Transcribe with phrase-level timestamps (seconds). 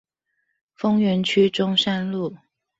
[0.73, 2.35] 豐原區中山路